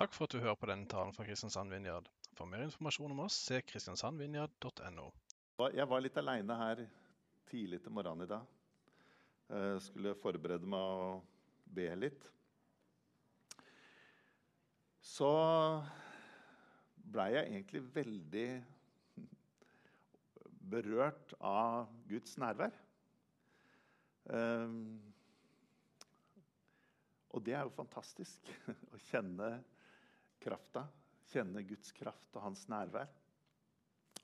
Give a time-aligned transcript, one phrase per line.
[0.00, 2.06] Takk for at du hører på denne talen fra Kristiansand Vinjard.
[2.32, 5.02] For mer informasjon om oss, se kristiansandvinjard.no.
[5.76, 6.78] Jeg var litt aleine her
[7.50, 8.46] tidlig til morgenen i dag.
[9.52, 11.26] Jeg skulle forberede meg og
[11.76, 12.24] be litt.
[15.04, 15.28] Så
[17.12, 18.46] blei jeg egentlig veldig
[20.72, 22.72] berørt av Guds nærvær.
[24.32, 24.96] Um,
[27.36, 28.48] og det er jo fantastisk
[28.94, 29.50] å kjenne
[30.40, 30.86] krafta.
[31.30, 33.10] Kjenne Guds kraft og hans nærvær.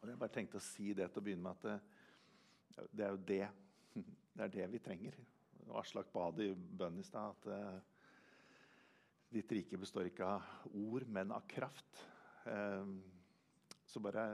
[0.00, 3.14] Og Jeg bare tenkte å si det til å begynne med at det, det er
[3.14, 3.44] jo det.
[4.36, 5.14] Det er det vi trenger.
[5.70, 7.78] Og Aslak ba det i bønn i stad at uh,
[9.32, 12.02] ditt rike består ikke av ord, men av kraft.
[12.44, 13.00] Uh,
[13.88, 14.26] så bare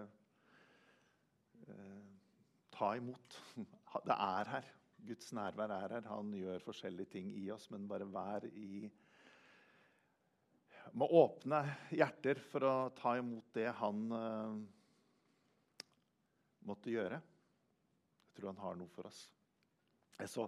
[2.74, 3.38] ta imot.
[4.08, 4.72] Det er her.
[5.06, 6.10] Guds nærvær er her.
[6.10, 8.90] Han gjør forskjellige ting i oss, men bare vær i
[10.92, 11.62] Må åpne
[11.94, 14.02] hjerter for å ta imot det han
[16.68, 17.18] måtte gjøre.
[18.28, 19.24] Jeg tror han har noe for oss.
[20.20, 20.46] Jeg så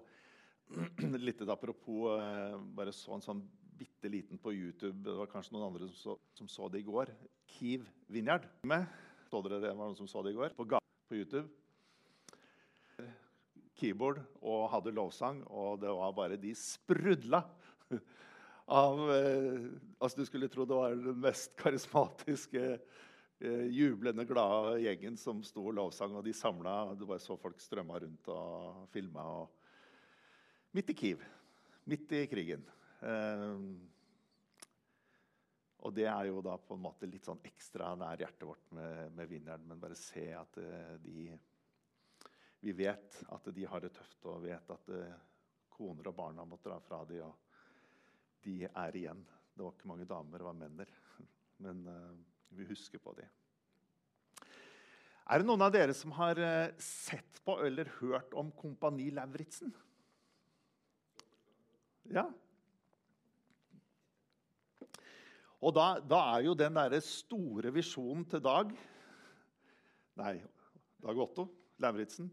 [1.26, 3.42] litt apropos eh, bare så en sånn
[3.74, 5.00] bitte liten på YouTube.
[5.04, 7.10] Det var kanskje noen andre som så, som så det i går.
[7.56, 8.46] Kiev Vinjard.
[9.30, 10.54] Så dere det var noen som så det i går?
[10.56, 11.48] På, på YouTube.
[13.74, 17.42] Keyboard og hadde lovsang, og det var bare De sprudla
[18.66, 19.66] av eh,
[19.98, 22.78] Altså, du skulle tro det var den mest karismatiske
[23.44, 26.94] Eh, jublende, glade gjengen som sto og lovsang, og de samla.
[26.94, 29.24] Du bare så folk strømma rundt og filma.
[30.74, 31.24] Midt i Kiev.
[31.90, 32.62] Midt i krigen.
[33.02, 33.58] Eh,
[35.84, 39.10] og det er jo da på en måte litt sånn ekstra nær hjertet vårt med,
[39.18, 39.66] med vinneren.
[39.68, 40.56] Men bare se at
[41.04, 41.34] de
[42.64, 44.86] Vi vet at de har det tøft, og vet at
[45.68, 47.43] koner og barna må dra fra dem, og
[48.44, 49.24] de er igjen.
[49.54, 50.92] Det var ikke mange damer, det var menner.
[51.64, 51.82] Men
[52.54, 53.30] vi husker på dem.
[55.24, 59.70] Er det noen av dere som har eh, sett på eller hørt om Kompani Lauritzen?
[62.12, 62.26] Ja.
[65.64, 68.74] Og da, da, er jo den derre store visjonen til Dag
[70.20, 70.34] Nei,
[71.00, 71.46] Dag Otto
[71.80, 72.28] Lauritzen.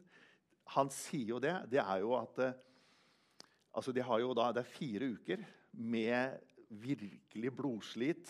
[0.76, 1.56] Han sier jo det.
[1.72, 2.60] Det er jo at eh,
[3.72, 6.40] altså de har jo da, Det er fire uker med
[6.72, 8.30] virkelig blodslit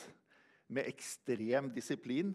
[0.72, 2.32] med ekstrem disiplin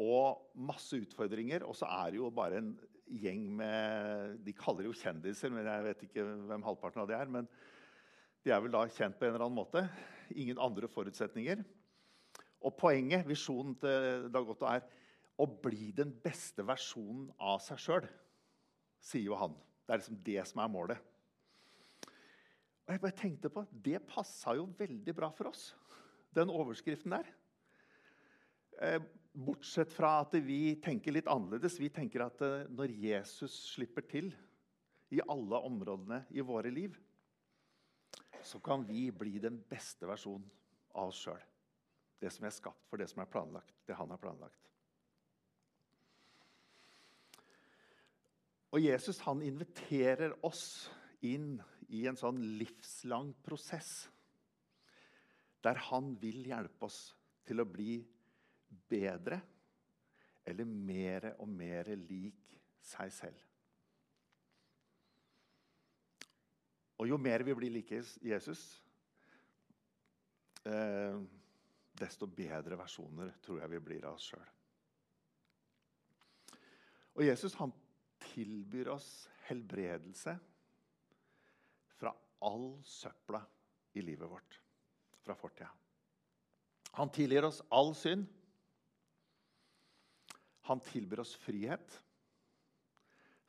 [0.00, 1.66] og masse utfordringer.
[1.66, 2.70] Og så er det jo bare en
[3.10, 7.32] gjeng med De kaller jo kjendiser, men jeg vet ikke hvem halvparten av de er.
[7.32, 7.50] Men
[8.44, 9.84] de er vel da kjent på en eller annen måte.
[10.38, 11.64] Ingen andre forutsetninger.
[12.60, 14.84] Og poenget, visjonen til Dag Otto, er
[15.40, 18.08] å bli den beste versjonen av seg sjøl,
[19.00, 19.54] sier jo han.
[19.86, 21.09] Det er liksom det som er målet.
[22.90, 25.68] Og jeg bare tenkte på, Det passa jo veldig bra for oss
[26.34, 27.28] den overskriften der.
[28.82, 28.98] Eh,
[29.30, 31.78] bortsett fra at vi tenker litt annerledes.
[31.78, 34.32] Vi tenker at eh, når Jesus slipper til
[35.14, 36.98] i alle områdene i våre liv,
[38.42, 40.50] så kan vi bli den beste versjonen
[40.98, 41.46] av oss sjøl.
[42.18, 44.66] Det som er skapt for det som er planlagt, det han har planlagt.
[48.74, 50.90] Og Jesus han inviterer oss
[51.26, 51.60] inn
[51.96, 54.08] i en sånn livslang prosess
[55.60, 57.00] der han vil hjelpe oss
[57.46, 57.98] til å bli
[58.90, 59.40] bedre
[60.46, 63.40] eller mer og mer lik seg selv.
[67.00, 68.62] Og jo mer vi blir like Jesus,
[70.68, 71.16] eh,
[72.00, 74.50] desto bedre versjoner tror jeg vi blir av oss sjøl.
[77.16, 77.72] Og Jesus han
[78.30, 79.08] tilbyr oss
[79.48, 80.36] helbredelse
[82.46, 83.40] all søpla
[83.92, 84.60] i livet vårt
[85.24, 85.70] fra fortida.
[86.98, 88.26] Han tilgir oss all synd.
[90.70, 91.96] Han tilbyr oss frihet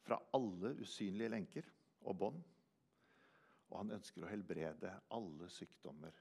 [0.05, 1.67] fra alle usynlige lenker
[2.05, 2.41] og bånd.
[3.71, 6.15] Og han ønsker å helbrede alle sykdommer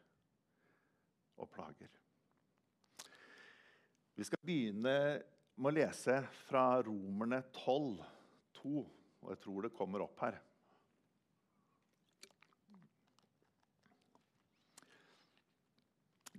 [1.41, 1.91] og plager.
[4.15, 4.95] Vi skal begynne
[5.57, 8.05] med å lese fra Romerne 12,
[8.61, 8.73] 2,
[9.25, 10.37] og jeg tror det kommer opp her.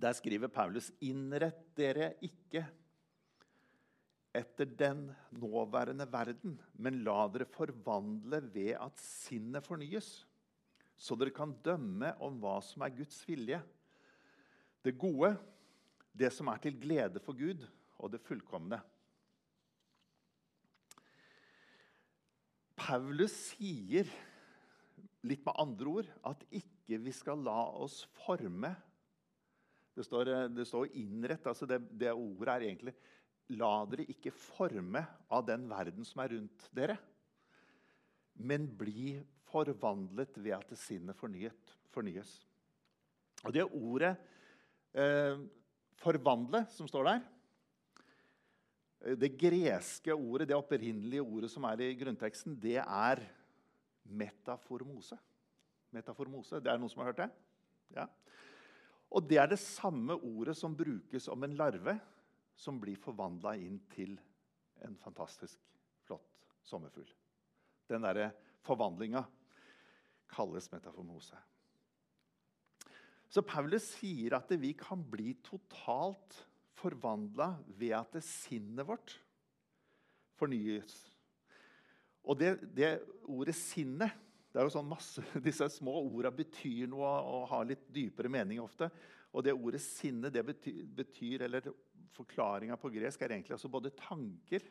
[0.02, 2.64] Der skriver Paulus.: Innrett dere ikke
[4.34, 5.04] etter den
[5.36, 10.08] nåværende verden, men la dere forvandle ved at sinnet fornyes,
[10.96, 13.60] så dere kan dømme om hva som er Guds vilje,
[14.82, 15.36] det gode,
[16.18, 17.62] det som er til glede for Gud,
[18.02, 18.80] og det fullkomne.
[22.74, 24.08] Paulus sier
[25.22, 28.72] litt med andre ord at ikke vi skal la oss forme
[29.92, 31.46] Det står, eh, det står 'innrett'.
[31.46, 32.94] altså det, det ordet er egentlig
[33.50, 36.98] 'la dere ikke forme av den verden som er rundt dere',
[38.34, 42.46] men bli forvandlet ved at sinnet fornyet, fornyes.
[43.44, 44.16] Og det ordet
[44.94, 45.36] eh,
[46.00, 47.20] 'forvandle' som står der
[49.04, 53.20] eh, Det greske ordet, det opprinnelige ordet som er i grunnteksten, det er
[54.04, 55.18] metaformose.
[55.92, 56.60] Metaformose.
[56.60, 57.30] Det er noen som har hørt det?
[57.94, 58.06] Ja.
[59.12, 61.98] Og det er det samme ordet som brukes om en larve
[62.56, 64.14] som blir forvandla inn til
[64.86, 65.58] en fantastisk
[66.06, 67.10] flott sommerfugl.
[67.90, 68.30] Den derre
[68.64, 69.24] forvandlinga
[70.32, 71.36] kalles metaformose.
[73.32, 76.36] Så Paulus sier at vi kan bli totalt
[76.76, 79.16] forvandla ved at det sinnet vårt
[80.36, 80.96] fornyes.
[82.22, 84.18] Og det, det ordet 'sinnet'
[84.52, 88.60] det er jo sånn masse, Disse små orda betyr noe og har litt dypere mening
[88.60, 88.90] ofte.
[89.32, 91.70] Og det ordet 'sinne' det betyr, betyr eller
[92.12, 94.66] forklaringa på gresk er egentlig altså både tanker,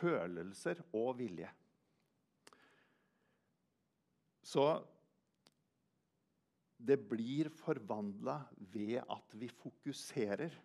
[0.00, 1.50] følelser og vilje.
[4.42, 4.64] Så
[6.82, 8.40] det blir forvandla
[8.72, 10.56] ved at vi fokuserer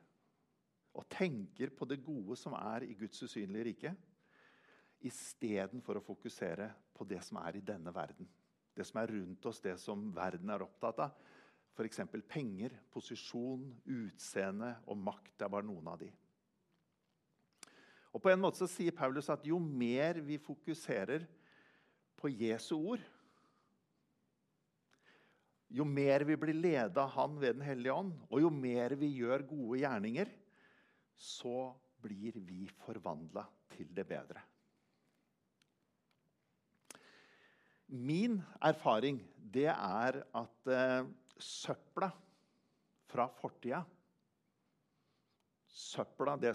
[0.97, 3.91] og tenker på det gode som er i Guds usynlige rike,
[5.05, 8.27] istedenfor å fokusere på det som er i denne verden.
[8.73, 11.33] Det som er rundt oss, det som verden er opptatt av.
[11.77, 12.01] F.eks.
[12.25, 15.35] penger, posisjon, utseende og makt.
[15.37, 16.09] Det er bare noen av de.
[18.13, 21.27] Og på en måte så sier Paulus at jo mer vi fokuserer
[22.17, 23.03] på Jesu ord,
[25.67, 29.11] jo mer vi blir ledet av Han ved Den hellige ånd, og jo mer vi
[29.19, 30.31] gjør gode gjerninger,
[31.13, 33.43] så blir vi forvandla
[33.75, 34.41] til det bedre.
[37.87, 39.21] Min erfaring
[39.53, 41.05] det er at eh,
[41.39, 42.09] søpla
[43.07, 43.79] fra fortida
[45.77, 46.51] Søpla, det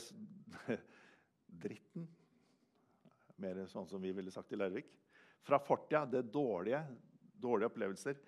[1.62, 2.08] Dritten
[3.40, 4.90] Mer sånn som vi ville sagt i Larvik.
[5.42, 6.82] Fra fortida, det dårlige,
[7.42, 8.20] dårlige opplevelser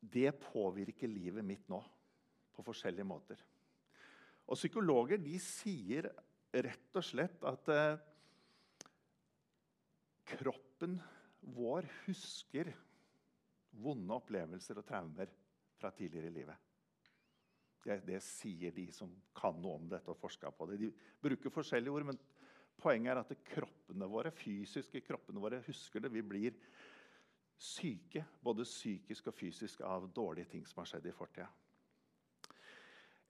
[0.00, 1.82] Det påvirker livet mitt nå
[2.54, 3.38] på forskjellige måter.
[4.48, 6.08] Og Psykologer de sier
[6.54, 8.02] rett og slett at eh,
[10.34, 10.63] kroppen
[11.54, 12.70] vår husker
[13.82, 15.32] vonde opplevelser og traumer
[15.80, 16.70] fra tidligere i livet.
[17.84, 20.78] Det, det, sier de som kan noe om dette og forsker på det.
[20.80, 22.20] De bruker forskjellige ord, men
[22.80, 26.12] poenget er at kroppene våre, fysiske kroppene våre husker det.
[26.14, 26.56] Vi blir
[27.60, 31.50] syke, både psykisk og fysisk, av dårlige ting som har skjedd i fortida.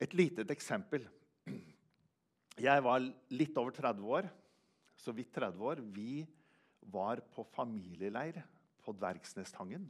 [0.03, 1.07] Et lite eksempel.
[2.55, 3.03] Jeg var
[3.35, 4.31] litt over 30 år,
[4.95, 5.83] så vidt 30 år.
[5.95, 6.23] Vi
[6.93, 8.41] var på familieleir
[8.85, 9.87] på Dvergsnestangen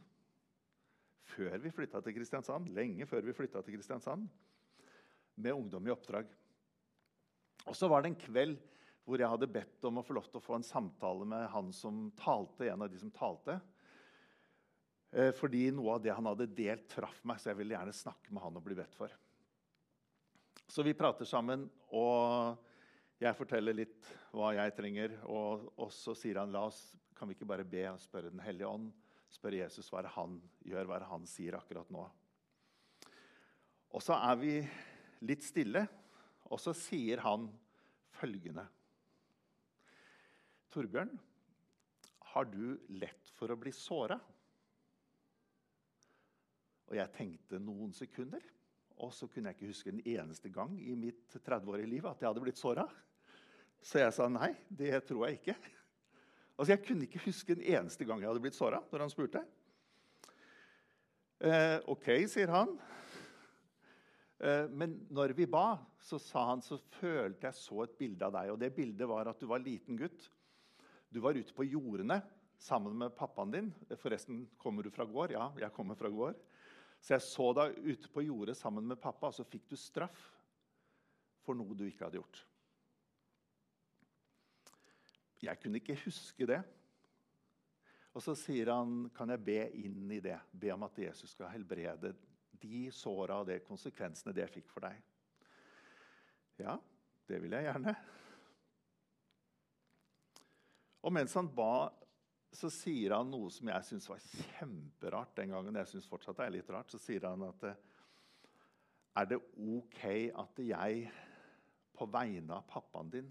[1.35, 2.71] før vi flytta til Kristiansand.
[2.77, 4.29] Lenge før vi flytta til Kristiansand.
[5.41, 6.29] Med ungdom i oppdrag.
[7.65, 8.59] Og så var det en kveld
[9.05, 11.73] hvor jeg hadde bedt om å få lov til å få en samtale med han
[11.77, 13.59] som talte, en av de som talte.
[15.13, 18.33] Eh, fordi noe av det han hadde delt, traff meg, så jeg ville gjerne snakke
[18.33, 19.13] med han og bli bedt for.
[20.65, 22.57] Så vi prater sammen, og
[23.23, 26.81] jeg forteller litt hva jeg trenger, og, og så sier han la oss,
[27.15, 28.91] kan vi ikke bare be og spørre Den hellige ånd?
[29.31, 32.05] Spørre Jesus hva han gjør, hva han sier akkurat nå?
[33.95, 34.55] Og så er vi
[35.25, 35.85] litt stille,
[36.51, 37.47] og så sier han
[38.19, 38.67] følgende
[40.75, 41.13] Torbjørn,
[42.35, 44.17] har du lett for å bli såra?
[46.91, 48.43] Og jeg tenkte noen sekunder.
[49.03, 52.29] Og så kunne jeg ikke huske en eneste gang i mitt 30-årige liv at jeg
[52.29, 52.85] hadde blitt såra.
[53.85, 55.57] Så jeg sa nei, det tror jeg ikke.
[56.55, 59.43] Altså, Jeg kunne ikke huske en eneste gang jeg hadde blitt såra når han spurte.
[61.45, 62.77] Eh, OK, sier han.
[64.39, 68.33] Eh, men når vi ba, så sa han, så følte jeg så et bilde av
[68.37, 68.53] deg.
[68.55, 70.31] Og det bildet var at du var liten gutt.
[71.11, 72.21] Du var ute på jordene
[72.61, 73.73] sammen med pappaen din.
[74.01, 75.35] Forresten, kommer du fra gård?
[75.35, 76.39] Ja, jeg kommer fra gård.
[77.05, 80.23] Så jeg så deg ute på jordet sammen med pappa, og så fikk du straff
[81.45, 82.39] for noe du ikke hadde gjort.
[85.45, 86.63] Jeg kunne ikke huske det.
[88.15, 90.39] Og så sier han, kan jeg be inn i det?
[90.57, 92.15] Be om at Jesus skal helbrede
[92.63, 94.97] de såra og de konsekvensene det fikk for deg.
[96.63, 96.79] Ja,
[97.29, 97.93] det vil jeg gjerne.
[101.05, 101.91] Og mens han ba
[102.55, 105.79] så sier han noe som jeg syns var kjemperart den gangen.
[105.81, 107.81] jeg synes fortsatt det er litt rart, Så sier han at eh,
[109.15, 110.03] er det OK
[110.35, 111.09] at jeg
[111.95, 113.31] på vegne av pappaen din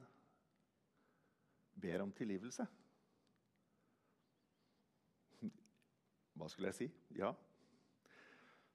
[1.75, 2.65] ber om tilgivelse?
[6.33, 6.89] Hva skulle jeg si?
[7.19, 7.33] Ja.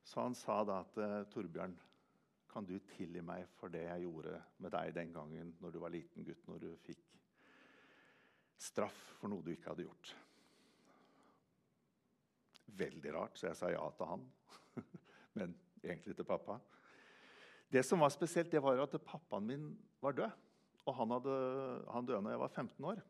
[0.04, 1.76] Så han sa da at eh, Torbjørn,
[2.48, 5.92] kan du tilgi meg for det jeg gjorde med deg den gangen når du var
[5.92, 7.04] liten gutt, når du fikk
[8.58, 10.14] straff for noe du ikke hadde gjort?
[12.76, 14.26] Veldig rart, så jeg sa ja til han.
[15.38, 16.58] Men egentlig til pappa.
[17.68, 19.70] Det som var spesielt, det var at pappaen min
[20.02, 20.44] var død.
[20.88, 21.34] Og han, hadde,
[21.92, 23.02] han døde da jeg var 15 år.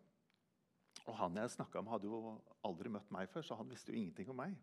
[1.07, 2.35] Og han jeg snakka med, hadde jo
[2.67, 4.57] aldri møtt meg før, så han visste jo ingenting om meg.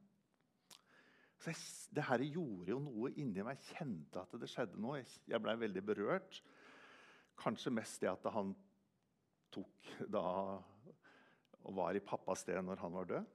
[1.39, 1.61] Så jeg,
[1.95, 3.61] det her gjorde jo noe inni meg.
[3.61, 4.99] Jeg kjente at det skjedde noe.
[5.01, 6.41] Jeg, jeg blei veldig berørt.
[7.39, 8.53] Kanskje mest det at han
[9.55, 10.25] tok da
[11.65, 13.34] og var i pappas sted når han var død.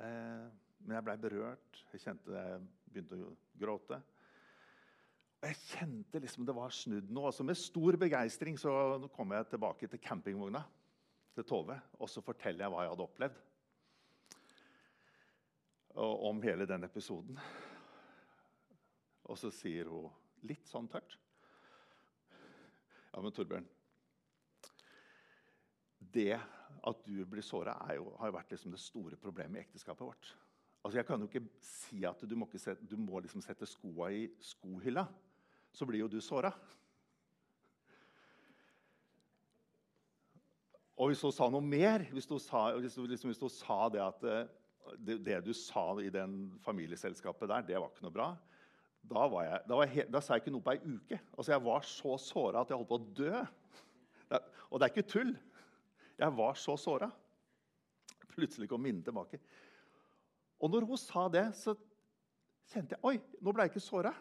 [0.00, 0.46] Eh,
[0.82, 1.82] men jeg blei berørt.
[1.92, 3.98] Jeg kjente jeg begynte å gråte.
[5.42, 7.30] Og jeg kjente liksom det var snudd noe.
[7.30, 8.72] Altså med stor begeistring så
[9.16, 10.62] kom jeg tilbake til campingvogna
[11.32, 13.40] til Tove og så forteller jeg hva jeg hadde opplevd.
[16.02, 17.38] Og om hele den episoden.
[19.28, 20.10] Og så sier hun
[20.48, 21.14] litt sånn tørt
[23.12, 23.68] Ja, men Torbjørn
[26.12, 26.40] Det
[26.88, 30.32] at du blir såra, har jo vært liksom det store problemet i ekteskapet vårt.
[30.82, 34.10] Altså, Jeg kan jo ikke si at du må, sette, du må liksom sette skoa
[34.10, 35.06] i skohylla
[35.72, 36.52] så blir jo du såra.
[41.00, 44.50] Og hvis hun sa noe mer, hvis hun sa, liksom, sa det at eh,
[44.98, 48.28] det, det, du sa i den familieselskapet der, det var ikke noe bra,
[49.02, 51.18] da, jeg, da, jeg, da sa jeg ikke noe på ei uke.
[51.32, 53.40] Altså, Jeg var så såra at jeg holdt på å dø.
[54.70, 55.32] Og det er ikke tull.
[56.22, 57.10] Jeg var så såra.
[58.32, 59.40] Plutselig kom minnet tilbake.
[60.62, 61.74] Og når hun sa det, så
[62.70, 64.12] kjente jeg Oi, nå ble jeg ikke såra.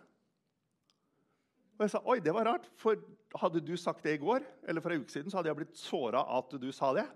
[1.78, 3.00] Og jeg sa oi, det var rart, for
[3.42, 5.80] hadde du sagt det i går, eller for en uke siden, så hadde jeg blitt
[5.80, 7.08] såra at du sa det.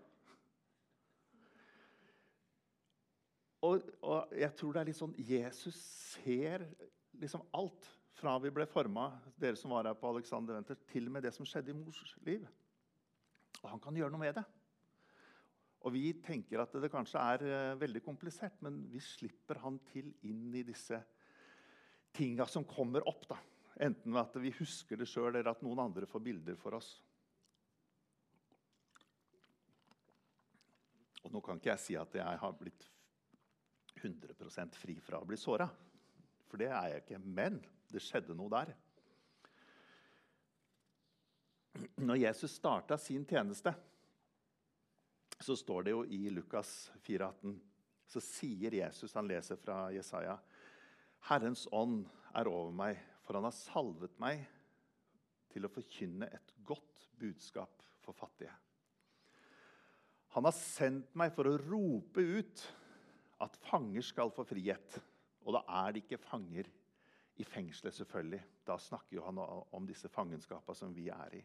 [3.65, 5.77] Og, og, jeg tror det er litt sånn Jesus
[6.15, 6.65] ser
[7.22, 11.13] liksom alt fra vi ble forma, dere som var her på Alexander Wenter, til og
[11.13, 12.46] med det som skjedde i mors liv.
[13.62, 14.46] Og han kan gjøre noe med det.
[15.86, 20.10] Og Vi tenker at det kanskje er uh, veldig komplisert, men vi slipper han til
[20.25, 20.98] inn i disse
[22.15, 23.27] tinga som kommer opp.
[23.30, 23.38] da.
[23.86, 26.96] Enten at vi husker det sjøl, eller at noen andre får bilder for oss.
[31.25, 32.89] Og Nå kan ikke jeg si at jeg har blitt
[34.01, 35.68] 100% fri fra å bli såra.
[36.50, 37.22] For det er jeg ikke.
[37.22, 37.60] Men
[37.92, 38.74] det skjedde noe der.
[42.00, 43.74] Når Jesus starta sin tjeneste,
[45.42, 47.58] så står det jo i Lukas 4,18
[48.08, 50.38] Så sier Jesus, han leser fra Jesaja,
[51.25, 52.04] Herrens ånd
[52.38, 54.44] er over meg for han har salvet meg
[55.54, 58.54] til å forkynne et godt budskap for fattige.
[60.36, 62.63] Han har sendt meg for å rope ut
[63.42, 65.00] at fanger skal få frihet.
[65.46, 66.70] Og da er det ikke fanger
[67.39, 68.42] i fengselet, selvfølgelig.
[68.68, 71.42] Da snakker han om disse fangenskapene som vi er i.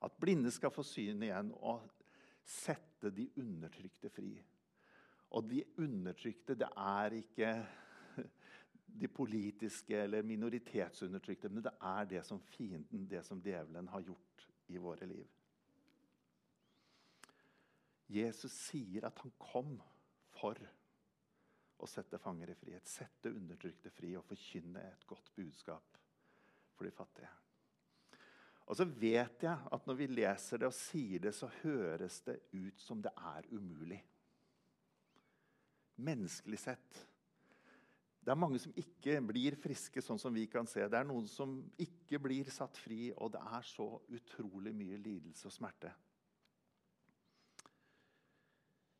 [0.00, 1.84] At blinde skal få syn igjen og
[2.44, 4.32] sette de undertrykte fri.
[5.30, 7.50] Og de undertrykte, det er ikke
[9.00, 14.48] de politiske eller minoritetsundertrykte, men det er det som fienden, det som djevelen, har gjort
[14.68, 15.28] i våre liv.
[18.10, 19.76] Jesus sier at han kom
[20.34, 20.58] for
[21.80, 26.00] å sette fanger i frihet, sette undertrykte fri og forkynne et godt budskap
[26.74, 27.30] for de fattige.
[28.70, 32.38] Og så vet jeg at når vi leser det og sier det, så høres det
[32.54, 33.98] ut som det er umulig.
[36.00, 37.00] Menneskelig sett
[38.20, 40.84] det er mange som ikke blir friske, sånn som vi kan se.
[40.86, 45.48] Det er noen som ikke blir satt fri, og det er så utrolig mye lidelse
[45.48, 45.92] og smerte.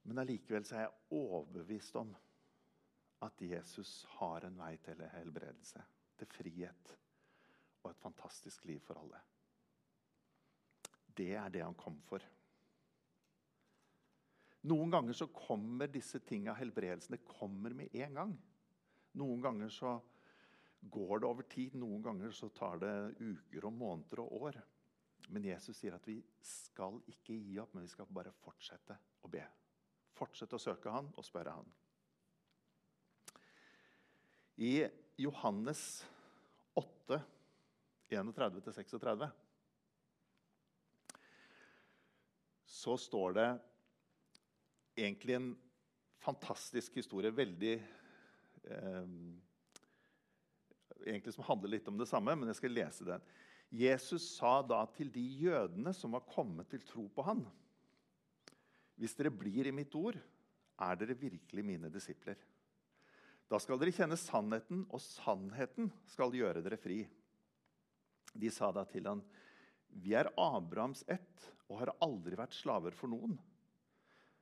[0.08, 2.14] Men allikevel er jeg overbevist om
[3.22, 5.84] at Jesus har en vei til helbredelse,
[6.16, 6.94] til frihet
[7.84, 9.20] og et fantastisk liv for alle.
[11.16, 12.24] Det er det han kom for.
[14.70, 18.34] Noen ganger så kommer disse tinga, helbredelsene, kommer med en gang.
[19.16, 19.94] Noen ganger så
[20.80, 24.60] går det over tid, noen ganger så tar det uker og måneder og år.
[25.30, 29.30] Men Jesus sier at vi skal ikke gi opp, men vi skal bare fortsette å
[29.32, 29.42] be.
[30.16, 31.68] Fortsette å søke Han og spørre Han.
[34.60, 34.74] I
[35.20, 36.04] Johannes
[36.76, 37.20] 8,
[38.10, 39.30] 31-36
[42.80, 43.48] så står det
[44.96, 45.50] egentlig en
[46.20, 47.32] fantastisk historie.
[47.34, 49.10] Veldig eh,
[51.04, 53.24] egentlig som handler litt om det samme, men jeg skal lese den.
[53.70, 57.44] Jesus sa da til de jødene som var kommet til tro på han,
[59.00, 60.16] Hvis dere blir i mitt ord,
[60.80, 62.36] er dere virkelig mine disipler.
[63.48, 66.98] Da skal dere kjenne sannheten, og sannheten skal gjøre dere fri.
[68.36, 69.22] De sa da til han,
[69.90, 73.36] Vi er Abrahams ett og har aldri vært slaver for noen.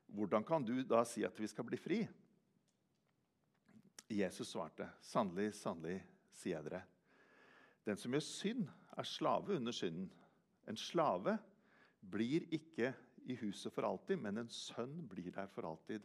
[0.08, 1.98] Hvordan kan du da si at vi skal bli fri?
[4.08, 5.98] Jesus svarte, Sannelig, sannelig,
[6.32, 6.84] sier jeg dere.
[7.84, 10.08] Den som gjør synd, er slave under synden.
[10.68, 11.36] En slave
[12.00, 12.92] blir ikke
[13.28, 16.04] i huset for alltid, men en sønn blir der for alltid.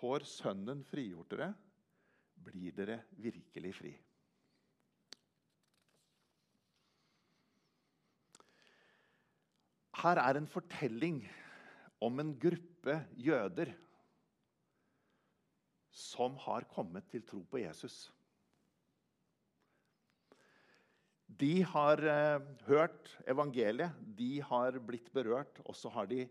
[0.00, 1.50] Får Sønnen frigjort dere,
[2.40, 3.92] blir dere virkelig fri.
[10.00, 11.20] Her er en fortelling
[12.00, 13.74] om en gruppe jøder
[15.92, 18.08] som har kommet til tro på Jesus.
[21.40, 26.24] De har eh, hørt evangeliet, de har blitt berørt, og så har de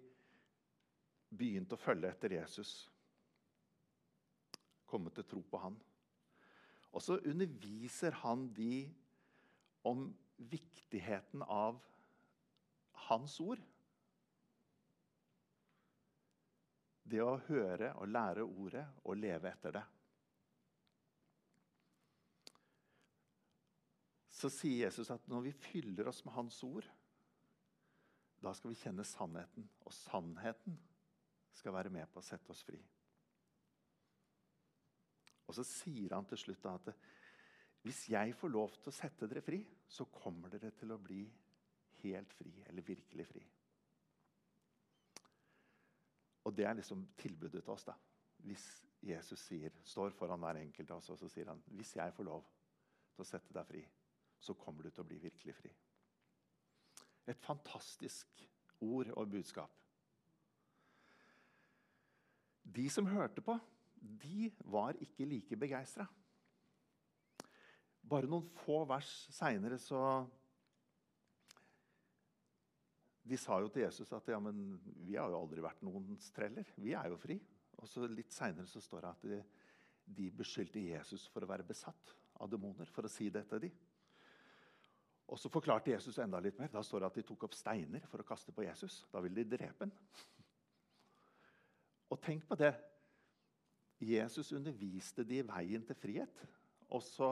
[1.29, 2.89] begynt å følge etter Jesus.
[4.89, 5.77] Kommet til tro på han.
[6.89, 8.89] Og så underviser han de
[9.87, 10.09] om
[10.49, 11.77] viktigheten av
[13.09, 13.61] hans ord.
[17.09, 19.85] Det å høre og lære ordet og leve etter det.
[24.39, 26.85] Så sier Jesus at når vi fyller oss med Hans ord,
[28.39, 29.65] da skal vi kjenne sannheten.
[29.83, 30.77] Og sannheten
[31.51, 32.79] skal være med på å sette oss fri.
[35.49, 36.91] Og så sier han til slutt at
[37.83, 41.23] hvis jeg får lov til å sette dere fri, så kommer dere til å bli
[42.03, 43.43] helt fri, eller virkelig fri.
[46.47, 47.83] Og det er liksom tilbudet til oss.
[47.83, 47.93] da.
[48.37, 48.65] Hvis
[49.03, 52.27] Jesus sier, står foran hver enkelt av oss og så sier han, hvis jeg får
[52.27, 52.45] lov
[53.13, 53.83] til å sette deg fri,
[54.39, 55.71] så kommer du til å bli virkelig fri.
[57.27, 58.41] Et fantastisk
[58.81, 59.75] ord og budskap.
[62.63, 63.57] De som hørte på,
[63.99, 66.05] de var ikke like begeistra.
[68.09, 70.01] Bare noen få vers seinere så
[73.23, 76.67] De sa jo til Jesus at ja, men vi har jo aldri vært noens treller.
[76.79, 77.39] Vi er jo fri.
[77.79, 79.39] Og så Litt seinere står det at de,
[80.19, 82.89] de beskyldte Jesus for å være besatt av demoner.
[82.91, 83.71] for å si det til de.
[85.29, 86.71] Og så forklarte Jesus enda litt mer.
[86.73, 89.03] Da står det at de tok opp steiner for å kaste på Jesus.
[89.11, 89.93] Da ville de drepe ham.
[92.09, 92.73] Og tenk på det.
[94.01, 96.45] Jesus underviste de veien til frihet.
[96.89, 97.29] Og så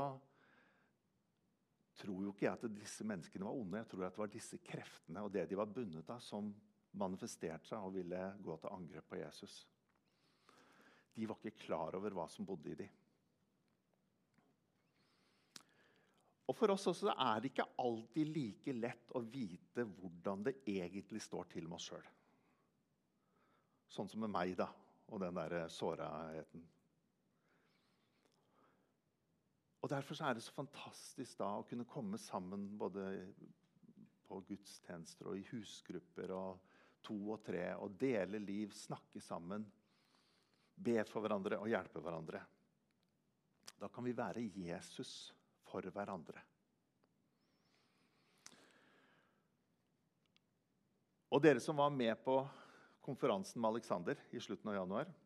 [1.97, 3.81] tror jo ikke jeg at disse menneskene var onde.
[3.81, 6.51] Jeg tror at det var disse kreftene og det de var bundet av, som
[6.97, 9.57] manifesterte seg og ville gå til angrep på Jesus.
[11.17, 12.95] De var ikke klar over hva som bodde i dem.
[16.47, 21.19] Og For oss også er det ikke alltid like lett å vite hvordan det egentlig
[21.25, 22.07] står til med oss sjøl.
[23.91, 24.69] Sånn som med meg da,
[25.11, 26.63] og den der såraheten.
[29.87, 33.05] Og Derfor er det så fantastisk da å kunne komme sammen både
[34.27, 36.73] på gudstjenester og i husgrupper og
[37.07, 39.63] to og tre og dele liv, snakke sammen,
[40.75, 42.43] be for hverandre og hjelpe hverandre.
[43.79, 45.31] Da kan vi være Jesus
[45.71, 46.43] for hverandre.
[51.31, 52.41] Og dere som var med på
[53.07, 55.17] konferansen med Alexander i slutten av januar,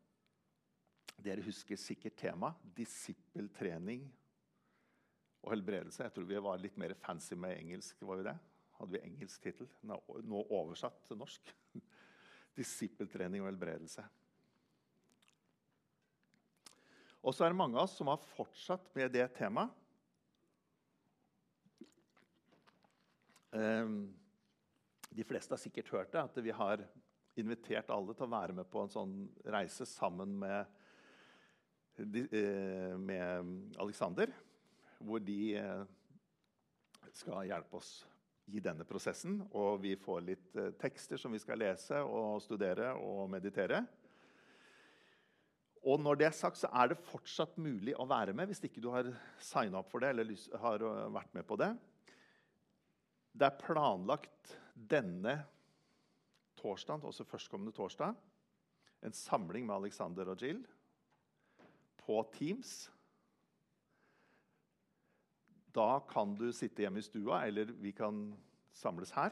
[1.18, 4.12] dere husker sikkert temaet disippeltrening
[5.42, 6.06] og helbredelse.
[6.06, 8.02] Jeg tror vi var litt mer fancy med engelsk.
[8.06, 8.38] var vi det?
[8.78, 9.70] Hadde vi engelsk tittel?
[9.86, 11.54] Nå oversatt til norsk.
[12.58, 14.06] Disippeltrening og helbredelse.
[17.22, 19.78] Og så er det mange av oss som har fortsatt med det temaet.
[23.52, 24.14] Ehm,
[25.12, 26.86] de fleste har sikkert hørt det, at vi har
[27.40, 29.16] invitert alle til å være med på en sånn
[29.54, 30.66] reise sammen med,
[32.00, 34.32] eh, med Alexander.
[35.02, 35.84] Hvor de eh,
[37.18, 37.94] skal hjelpe oss
[38.52, 39.40] i denne prosessen.
[39.58, 43.84] Og vi får litt eh, tekster som vi skal lese og studere og meditere.
[45.82, 48.84] Og når det er sagt, så er det fortsatt mulig å være med hvis ikke
[48.84, 49.10] du har
[49.42, 50.86] signa opp for det eller har
[51.16, 51.72] vært med på det.
[53.34, 55.40] Det er planlagt denne
[56.60, 58.14] torsdagen, også førstkommende torsdag,
[59.02, 60.62] en samling med Alexander og Jill
[62.04, 62.92] på Teams.
[65.72, 68.26] Da kan du sitte hjemme i stua, eller vi kan
[68.76, 69.32] samles her.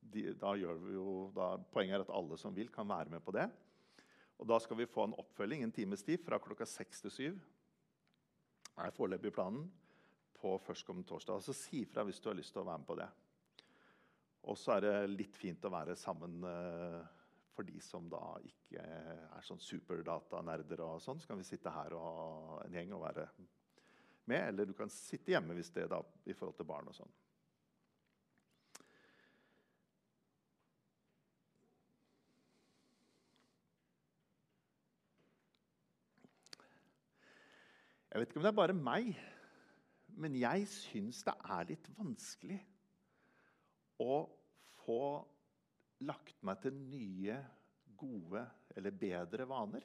[0.00, 3.24] De, da gjør vi jo, da, poenget er at alle som vil, kan være med
[3.24, 3.46] på det.
[4.40, 7.40] Og Da skal vi få en oppfølging en times tid fra klokka seks til syv.
[8.80, 9.66] er foreløpig planen
[10.40, 11.42] på førstkommende torsdag.
[11.42, 13.08] Så si fra hvis du har lyst til å være med på det.
[14.48, 17.04] Og så er det litt fint å være sammen uh,
[17.52, 21.92] for de som da ikke er sånn superdatanerder og sånn, så kan vi sitte her
[21.92, 23.26] og en gjeng og være
[24.30, 24.46] med.
[24.52, 27.18] Eller du kan sitte hjemme hvis det da, i forhold til barn og sånn.
[38.10, 39.10] Jeg vet ikke om det er bare meg,
[40.18, 42.56] men jeg syns det er litt vanskelig
[44.02, 44.24] å
[44.80, 45.02] få
[46.08, 47.36] lagt meg til nye,
[48.00, 48.42] gode
[48.74, 49.84] eller bedre vaner.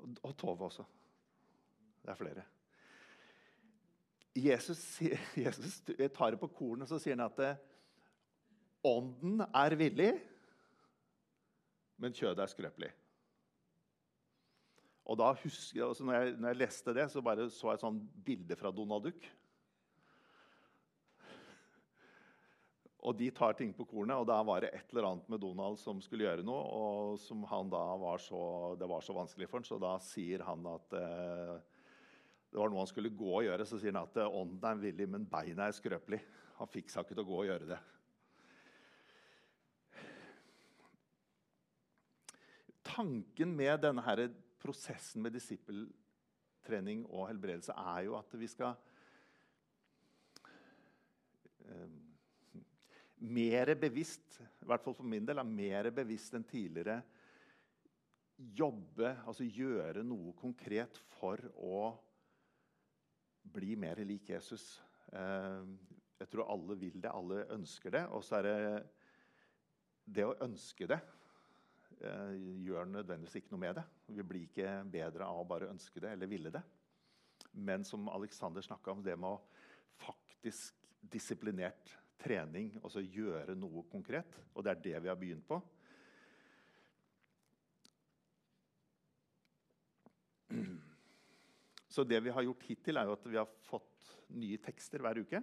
[0.00, 0.86] Og Tove også.
[2.00, 2.46] Det er flere.
[4.36, 4.80] Jesus,
[5.44, 5.80] Jesus
[6.14, 7.60] tar det på kornet og så sier han at eh,
[8.86, 10.12] ånden er villig,
[12.00, 12.90] men kjødet er skrøpelig.
[15.10, 17.80] Og da husker jeg, altså når, jeg, når jeg leste det, så bare så jeg
[17.80, 19.26] et sånt bilde fra Donald Duck.
[23.00, 25.78] Og de tar ting på kornet, og da var det et eller annet med Donald
[25.80, 26.60] som skulle gjøre noe.
[26.60, 30.44] og som han da var så, Det var så vanskelig for han, så da sier
[30.44, 31.54] han at eh,
[32.50, 33.64] det var noe han skulle gå og gjøre.
[33.64, 36.20] Så sier han at eh, ånden er villig, men beina er skrøpelig.
[36.58, 37.80] Han fikk seg ikke til å gå og gjøre det.
[42.90, 44.26] Tanken med denne her
[44.60, 48.74] prosessen med disippeltrening og helbredelse er jo at vi skal
[51.64, 52.09] eh,
[53.20, 57.00] mer bevisst, i hvert fall for min del, er mer bevisst enn tidligere
[58.56, 61.90] jobbe, altså gjøre noe konkret for å
[63.52, 64.64] bli mer lik Jesus.
[65.12, 65.66] Eh,
[66.20, 68.06] jeg tror alle vil det, alle ønsker det.
[68.16, 68.60] Og så er det
[70.08, 71.00] det å ønske det
[72.00, 73.82] Eh, gjør nødvendigvis ikke noe med det.
[74.08, 76.62] Vi blir ikke bedre av å bare ønske det eller ville det.
[77.52, 79.42] Men som Alexander snakka om, det med å
[80.00, 80.78] faktisk
[81.12, 84.36] disiplinert trening, altså gjøre noe konkret.
[84.54, 85.60] Og det er det vi har begynt på.
[91.90, 95.18] Så det vi har gjort hittil, er jo at vi har fått nye tekster hver
[95.24, 95.40] uke.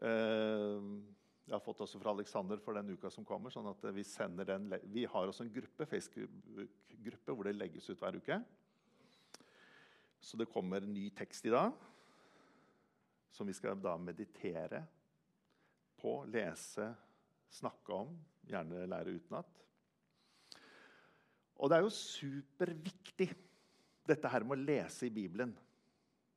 [0.00, 0.98] Uh,
[1.50, 3.50] jeg har fått også fra Alexander for den uka som kommer.
[3.50, 7.98] sånn at Vi sender den, vi har også en gruppe, Facebook-gruppe hvor det legges ut
[7.98, 8.38] hver uke.
[10.20, 11.72] Så det kommer ny tekst i dag
[13.34, 14.84] som vi skal da meditere
[16.00, 16.88] på, lese,
[17.52, 18.12] snakke om,
[18.48, 19.64] gjerne lære utenat.
[21.60, 23.30] Og det er jo superviktig,
[24.08, 25.52] dette her med å lese i Bibelen.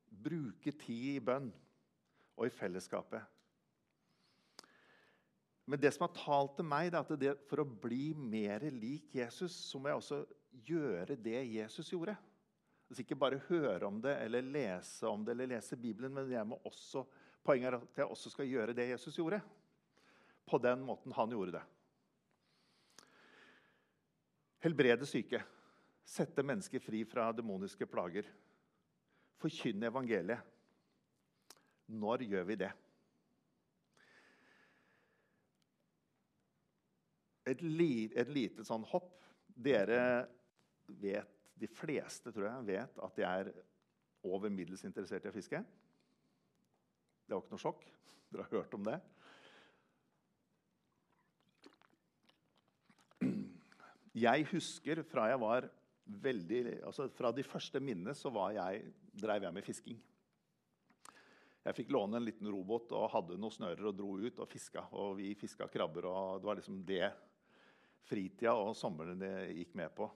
[0.06, 1.48] Bruke tid i bønn
[2.36, 3.24] og i fellesskapet.
[5.64, 9.14] Men det som har talt til meg, er at det, for å bli mer lik
[9.16, 10.20] Jesus, så må jeg også
[10.68, 12.16] gjøre det Jesus gjorde.
[12.84, 16.46] Altså ikke bare høre om det eller lese om det eller lese Bibelen, men jeg
[16.46, 17.06] må også,
[17.44, 19.40] poenget er at jeg også skal gjøre det Jesus gjorde.
[20.44, 21.64] På den måten han gjorde det.
[24.64, 25.42] Helbrede syke.
[26.04, 28.28] Sette mennesker fri fra demoniske plager.
[29.40, 30.40] Forkynne evangeliet.
[31.92, 32.72] Når gjør vi det?
[37.48, 39.12] et, li, et lite sånn hopp.
[39.54, 40.26] Dere
[40.88, 43.52] vet, de fleste tror jeg, vet at jeg er
[44.26, 45.60] over middels interessert i å fiske.
[47.24, 47.84] Det var ikke noe sjokk.
[48.30, 48.98] Dere har hørt om det.
[54.14, 55.66] Jeg husker fra jeg var
[56.04, 60.02] veldig, altså fra de første minnene så jeg, drev jeg med fisking.
[61.64, 64.84] Jeg fikk låne en liten robåt og hadde noen snører og dro ut og fiska.
[65.00, 67.08] Og vi fiska krabber, og det var liksom det
[68.04, 69.32] fritida og sommeren det
[69.62, 70.10] gikk med på.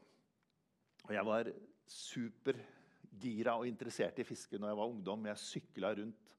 [1.08, 1.48] Og jeg var
[1.88, 5.30] supergira og interessert i fiske når jeg var ungdom.
[5.30, 6.37] Jeg sykla rundt.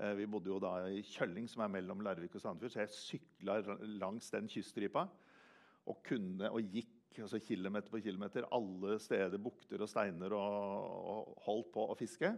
[0.00, 2.72] Eh, vi bodde jo da i Kjølling, som er mellom Larvik og Sandefjord.
[2.72, 3.58] Så jeg sykla
[4.00, 5.04] langs den kyststripa
[5.82, 11.44] og, kunne, og gikk altså kilometer på kilometer alle steder, bukter og steiner, og, og
[11.44, 12.32] holdt på å fiske.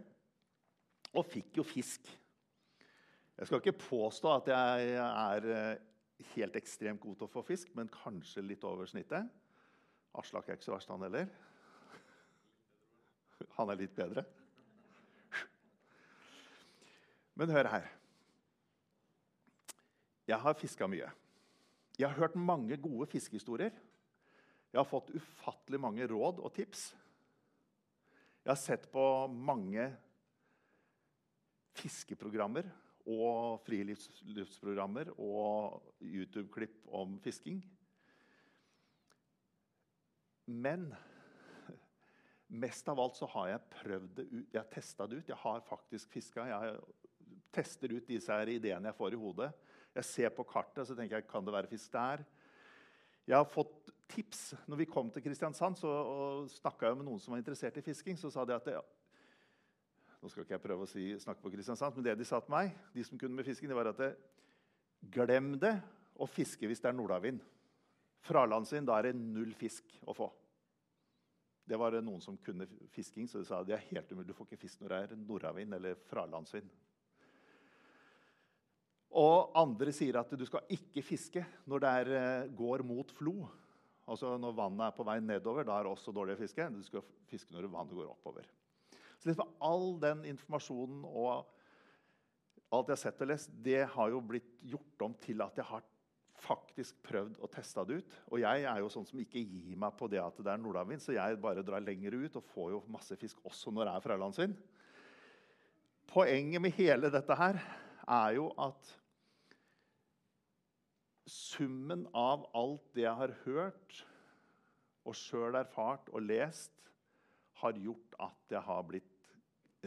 [1.15, 2.09] Og fikk jo fisk.
[3.35, 5.85] Jeg skal ikke påstå at jeg er eh,
[6.35, 9.31] helt ekstremt god til å få fisk, men kanskje litt over snittet.
[10.15, 11.27] Aslak er ikke så verst, han heller.
[13.55, 14.23] Han er litt bedre.
[17.35, 17.87] Men hør her.
[20.25, 21.09] Jeg har fiska mye.
[21.99, 23.75] Jeg har hørt mange gode fiskehistorier.
[24.71, 26.89] Jeg har fått ufattelig mange råd og tips.
[28.43, 29.85] Jeg har sett på mange
[31.75, 32.67] fiskeprogrammer
[33.05, 37.61] og friluftsprogrammer og YouTube-klipp om fisking.
[40.45, 40.89] Men
[42.47, 44.53] mest av alt så har jeg prøvd det ut.
[44.53, 45.29] Jeg har testa det ut.
[45.29, 46.45] Jeg har faktisk fiska.
[46.49, 46.77] Jeg
[47.55, 49.49] tester ut disse her ideene jeg får i hodet.
[49.95, 52.25] Jeg ser på kartet så tenker jeg, kan det være fisk der.
[53.25, 54.53] Jeg har fått tips.
[54.69, 58.19] Når vi kom til Kristiansand så, og snakka med noen som var interessert i fisking,
[58.19, 58.77] så sa de at det,
[60.21, 62.49] Nå skal ikke jeg prøve å si, snakke på Kristiansand, men det de sa til
[62.49, 64.07] meg, de som kunne med fisking, det var at det,
[65.13, 65.75] glem det
[66.17, 67.43] å fiske hvis det er nordavind.
[68.25, 70.31] Fralandsvind, da er det null fisk å få.
[71.65, 74.31] Det var noen som kunne fisking, så de sa det er helt umulig.
[74.31, 76.73] Du får ikke fisk når det er nordavind eller fralandsvind.
[79.15, 83.47] Og andre sier at du skal ikke fiske når det er, eh, går mot flo.
[84.05, 86.67] Altså Når vannet er på vei nedover, da er det også dårlig å fiske.
[86.69, 88.45] Du skal fiske når vannet går oppover.
[89.17, 91.45] Så liksom All den informasjonen og
[92.73, 95.65] alt jeg har sett og lest, det har jo blitt gjort om til at jeg
[95.69, 95.83] har
[96.45, 98.17] faktisk prøvd å teste det ut.
[98.33, 101.01] Og jeg er jo sånn som ikke gir meg på det at det er nordavind,
[101.01, 104.05] så jeg bare drar lenger ut og får jo masse fisk også når det er
[104.05, 104.59] fra landsvind.
[106.11, 107.61] Poenget med hele dette her
[108.05, 108.91] er jo at
[111.25, 114.01] summen av alt det jeg har hørt
[115.05, 116.71] og sjøl erfart og lest,
[117.61, 119.35] har gjort at jeg har blitt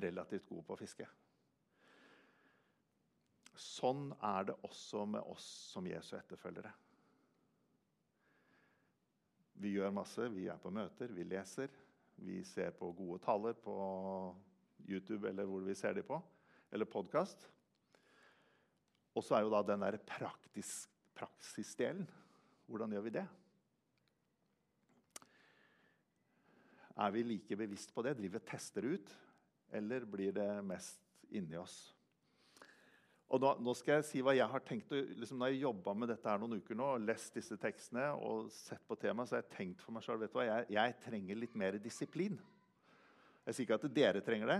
[0.00, 1.06] relativt god på å fiske.
[3.58, 6.70] Sånn er det også med oss som Jesu etterfølgere.
[9.58, 10.28] Vi gjør masse.
[10.30, 11.72] Vi er på møter, vi leser.
[12.22, 13.74] Vi ser på gode taler på
[14.86, 16.18] YouTube eller hvor vi ser dem på,
[16.70, 17.44] eller podkast.
[19.14, 22.06] Og så er jo da den der praktisk praksisdelen.
[22.68, 23.26] Hvordan gjør vi det?
[26.98, 28.16] Er vi like bevisst på det?
[28.18, 29.14] Driver tester ut?
[29.72, 31.76] Eller blir det mest inni oss?
[33.28, 34.90] Og da, nå skal jeg si hva jeg har tenkt.
[34.90, 38.48] Liksom, når jeg jobba med dette her noen uker nå, og lest disse tekstene og
[38.54, 41.76] sett på temaet, så har jeg tenkt for meg sjøl jeg, jeg trenger litt mer
[41.82, 42.38] disiplin.
[43.44, 44.58] Jeg sier ikke at dere trenger det.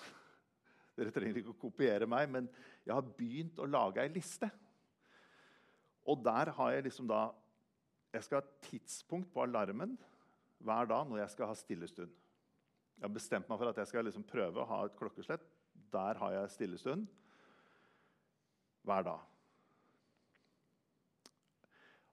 [0.96, 2.48] Dere trenger ikke å kopiere meg, men
[2.86, 4.48] jeg har begynt å lage ei liste.
[6.06, 7.28] Og der har jeg liksom da
[8.14, 9.96] Jeg skal ha tidspunkt på alarmen
[10.64, 12.12] hver dag når jeg skal ha stillestund.
[12.96, 15.42] Jeg har bestemt meg for at jeg skal liksom prøve å ha et klokkeslett.
[15.92, 17.04] Der har jeg stillestund
[18.86, 19.24] hver dag.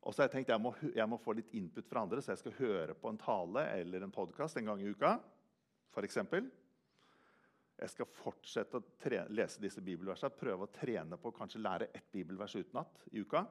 [0.03, 2.41] Og så har jeg tenkt jeg jeg må få litt input fra andre, så jeg
[2.41, 5.15] skal høre på en tale eller en podkast en gang i uka.
[5.93, 6.49] For eksempel.
[7.79, 11.87] jeg skal fortsette å trene, lese disse bibelversene, prøve å trene på å kanskje lære
[11.91, 13.45] ett bibelvers utenat i uka.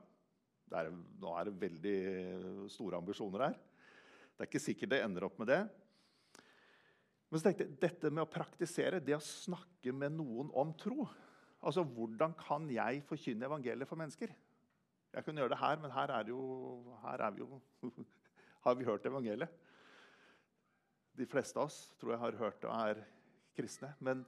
[0.79, 1.99] Er, nå er det veldig
[2.73, 3.57] store ambisjoner her.
[4.33, 5.61] Det er ikke sikkert det ender opp med det.
[7.33, 11.07] Men så tenkte jeg, dette med å praktisere, det å snakke med noen om tro
[11.63, 14.33] Altså, Hvordan kan jeg forkynne evangeliet for mennesker?
[15.13, 16.41] Jeg kunne gjøre det her, men her er, jo,
[17.05, 17.61] her er vi jo
[18.65, 19.51] Har vi hørt evangeliet?
[21.15, 23.03] De fleste av oss tror jeg har hørt og er
[23.55, 23.93] kristne.
[24.01, 24.25] Men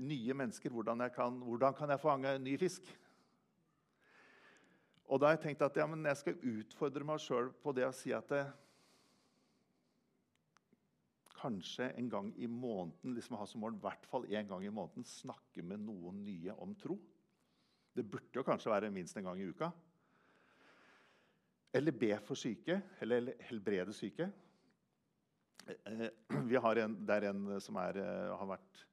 [0.00, 2.88] nye mennesker, hvordan, kan, hvordan kan jeg fange ny fisk?
[5.10, 7.94] Og da har jeg tenkt at ja, jeg skal utfordre meg sjøl på det å
[7.94, 8.44] si at det,
[11.40, 14.72] kanskje en gang i måneden liksom ha som mål, i hvert fall en gang i
[14.74, 16.98] måneden, snakke med noen nye om tro.
[17.96, 19.70] Det burde jo kanskje være minst en gang i uka.
[21.74, 24.28] Eller be for syke, eller helbrede syke.
[25.70, 26.06] Eh,
[26.50, 28.84] vi har en, det er en som er, eh, har vært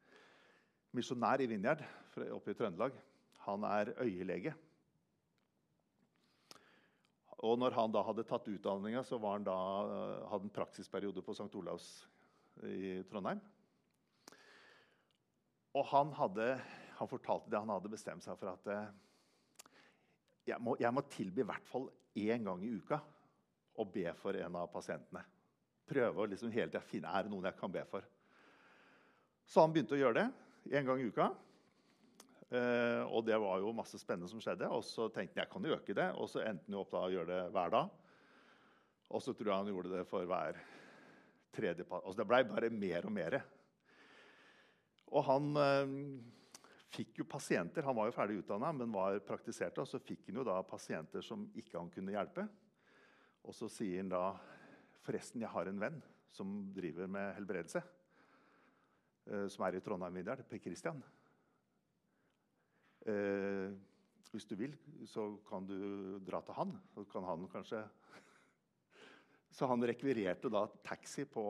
[0.98, 1.84] misjonær i Vinjard
[2.34, 2.96] oppe i Trøndelag.
[3.48, 4.56] Han er øyelege.
[7.46, 11.36] Og når han da hadde tatt utdanninga, så han da, eh, hadde en praksisperiode på
[11.38, 11.54] St.
[11.60, 12.08] Olavs
[12.66, 13.42] i Trondheim.
[15.78, 16.48] Og han, hadde,
[16.98, 18.90] han fortalte det han hadde bestemt seg for at eh,
[20.48, 22.98] jeg må, jeg må tilby i hvert fall én gang i uka
[23.78, 25.22] å be for en av pasientene.
[25.88, 28.06] Prøve å liksom hele tida finne er det noen jeg kan be for.
[29.48, 31.30] Så han begynte å gjøre det én gang i uka.
[32.48, 34.70] Uh, og det var jo masse spennende som skjedde.
[34.72, 36.08] Og så tenkte han jeg kan jo øke det.
[36.16, 37.92] Og så endte han opp da å gjøre det hver dag.
[39.08, 40.60] Og så tror jeg han gjorde det for hver
[41.56, 43.38] tredje Altså det blei bare mer og mer.
[45.08, 45.96] Og han uh,
[46.96, 47.84] fikk jo pasienter.
[47.88, 49.84] Han var jo ferdig utdanna, men var praktiserte.
[49.84, 52.48] Og så fikk han jo da pasienter som ikke han kunne hjelpe.
[53.48, 54.30] Og så sier han da
[55.08, 56.02] Forresten, jeg har en venn
[56.36, 57.80] som driver med helbredelse.
[59.28, 61.00] Uh, som er i Trondheim videre, Per Christian.
[63.08, 63.72] Eh,
[64.34, 64.74] hvis du vil,
[65.08, 66.74] så kan du dra til han.
[66.94, 67.86] Så kan han kanskje
[69.50, 71.44] Så han rekvirerte da taxi på,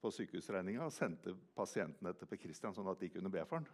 [0.00, 3.66] på sykehusregninga og sendte pasientene til Per Christian sånn at de kunne be for han.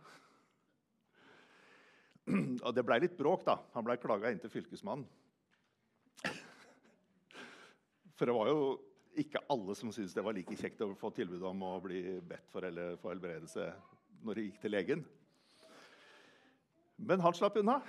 [2.66, 3.60] Og det blei litt bråk, da.
[3.76, 5.06] Han blei klaga inn til Fylkesmannen.
[8.16, 8.60] For det var jo
[9.20, 12.48] ikke alle som syntes det var like kjekt å få tilbud om å bli bedt
[12.50, 13.68] for eller få helbredelse
[14.26, 15.04] når de gikk til legen.
[16.96, 17.80] Men han slapp unna.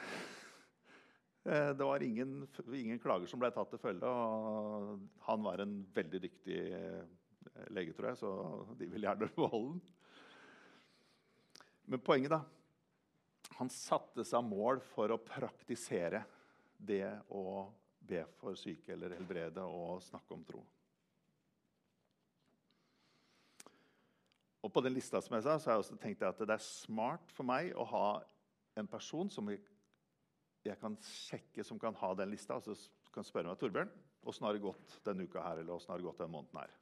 [1.43, 4.07] Eh, det var ingen, ingen klager som ble tatt til følge.
[4.07, 7.03] og Han var en veldig dyktig eh,
[7.71, 8.31] lege, tror jeg, så
[8.79, 9.93] de vil gjerne beholde den.
[11.87, 12.43] Men poenget, da
[13.57, 16.25] Han satte seg mål for å praktisere
[16.77, 17.69] det å
[18.07, 20.59] be for syke eller helbrede og snakke om tro.
[24.67, 26.63] Og på den lista som jeg sa, så har jeg også tenkt at det er
[26.63, 28.07] smart for meg å ha
[28.77, 32.57] en person som jeg kan sjekke, som kan ha den lista.
[32.57, 32.75] Altså
[33.17, 33.89] kan spørre meg Torbjørn,
[34.29, 36.75] åssen har det gått denne uka her, eller åssen har det gått denne måneden her.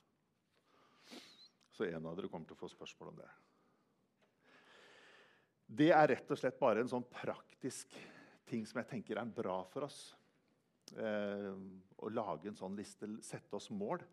[1.75, 3.29] Så en av dere kommer til å få spørsmål om det.
[5.65, 7.95] Det er rett og slett bare en sånn praktisk
[8.47, 9.99] ting som jeg tenker er bra for oss.
[10.93, 11.51] Eh,
[11.97, 14.03] å lage en sånn liste, sette oss mål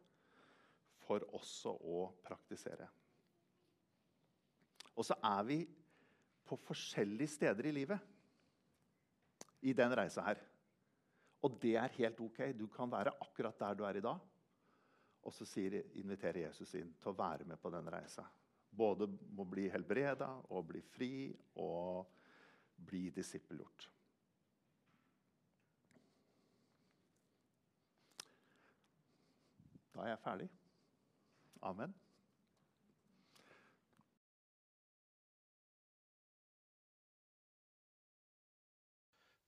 [1.02, 2.86] for også å praktisere.
[4.96, 5.58] Og så er vi
[6.46, 8.10] på forskjellige steder i livet
[9.62, 10.42] i den reisa her.
[11.42, 12.40] Og det er helt OK.
[12.58, 14.18] Du kan være akkurat der du er i dag.
[15.22, 18.24] Og så sier, inviterer Jesus inn til å være med på den reisa.
[18.72, 21.12] Både må bli helbreda og bli fri
[21.62, 22.08] og
[22.82, 23.90] bli disippelgjort.
[29.92, 30.48] Da er jeg ferdig.
[31.62, 32.01] Amen.